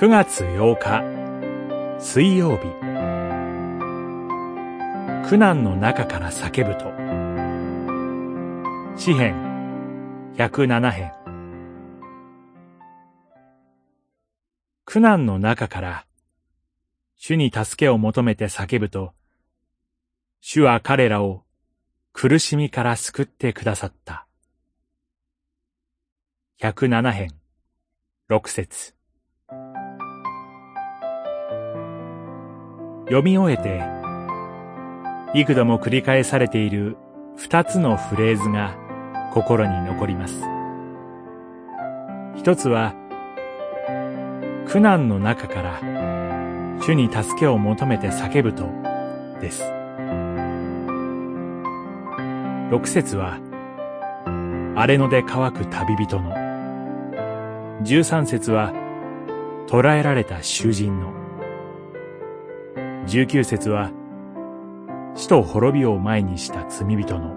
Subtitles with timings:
[0.00, 2.62] 9月8日水曜日。
[5.28, 6.86] 苦難の中から叫ぶと。
[8.98, 9.34] 詩編。
[10.38, 11.12] 107編。
[14.86, 16.06] 苦難の中から
[17.18, 19.12] 主に助けを求めて叫ぶと
[20.40, 21.44] 主は彼らを
[22.14, 24.26] 苦しみから救ってくださった。
[26.58, 27.28] 107編。
[28.30, 28.99] 6節。
[33.10, 33.82] 読み終えて、
[35.34, 36.96] 幾度も繰り返されている
[37.36, 38.76] 二つのフレーズが
[39.34, 40.40] 心に残ります。
[42.36, 42.94] 一つは、
[44.68, 45.80] 苦難の中から
[46.80, 48.68] 主に助けを求めて叫ぶと
[49.40, 49.64] です。
[52.70, 53.40] 六節は、
[54.76, 56.32] 荒れ野で乾く旅人の。
[57.82, 58.72] 十三節は、
[59.66, 61.19] 捕らえられた囚人の。
[63.10, 63.90] 19節は、
[65.16, 67.34] 死と滅びを前にした罪人の。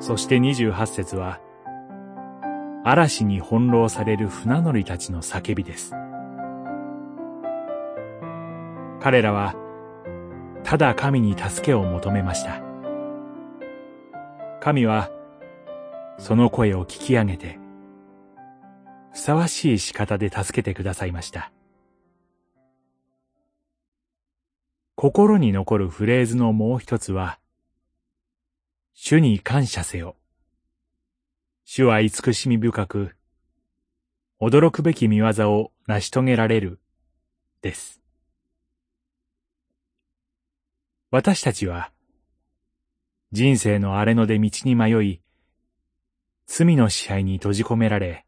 [0.00, 1.38] そして28節は、
[2.82, 5.92] 嵐に翻弄される船乗りたちの叫びです。
[9.00, 9.54] 彼らは、
[10.64, 12.62] ただ神に助けを求めました。
[14.60, 15.10] 神は、
[16.16, 17.58] その声を聞き上げて、
[19.12, 21.52] ふさわしい仕方で助けてくださいました。
[25.02, 27.40] 心に残るフレーズのもう一つは、
[28.94, 30.14] 主に感謝せよ。
[31.64, 33.16] 主は慈しみ深く、
[34.40, 36.78] 驚くべき見業を成し遂げられる、
[37.62, 38.00] です。
[41.10, 41.90] 私たちは、
[43.32, 45.20] 人生の荒れ野で道に迷い、
[46.46, 48.24] 罪の支配に閉じ込められ、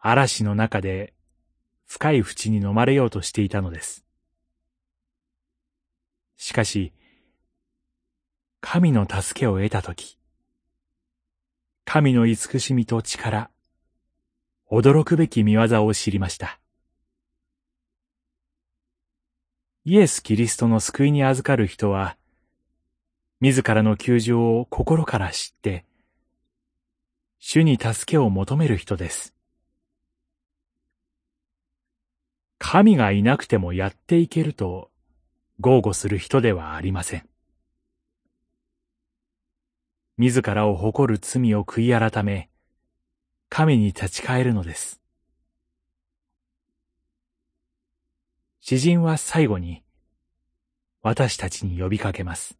[0.00, 1.14] 嵐の中で
[1.86, 4.04] 深い淵に飲まれようとしていたのです。
[6.42, 6.94] しかし、
[8.62, 10.18] 神の助けを得たとき、
[11.84, 13.50] 神の慈しみと力、
[14.70, 16.58] 驚くべき見業を知りました。
[19.84, 22.16] イエス・キリストの救いに預かる人は、
[23.40, 25.84] 自らの窮状を心から知って、
[27.38, 29.34] 主に助けを求める人です。
[32.58, 34.90] 神がいなくてもやっていけると
[35.60, 37.28] 豪語する人ではありません。
[40.16, 42.48] 自らを誇る罪を悔い改め、
[43.50, 45.02] 神に立ち返るのです。
[48.62, 49.82] 詩人は最後に、
[51.02, 52.58] 私たちに呼びかけます。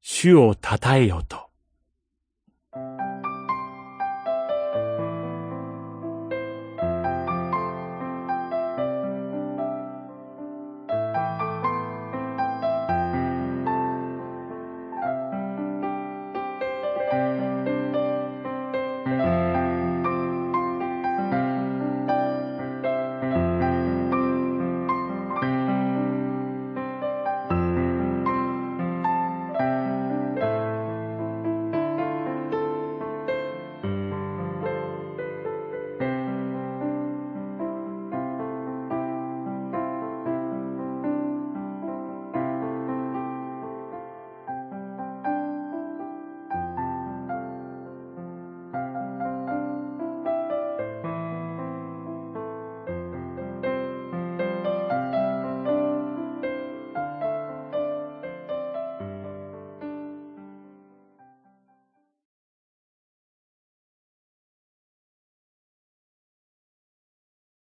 [0.00, 1.53] 主を称えよと。